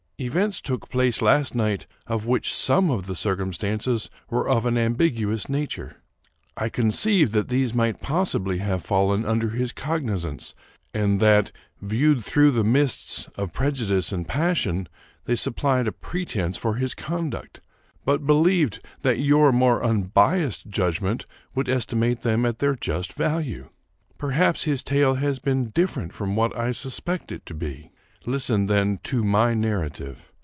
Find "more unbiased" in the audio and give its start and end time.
19.51-20.67